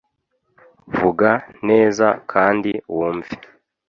Vuga 0.97 1.29
neza 1.69 2.07
kandi 2.31 2.71
wumve 2.95 3.31